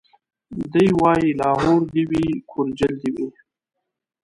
[0.73, 3.27] دی وايي لاهور دي وي کورجل دي وي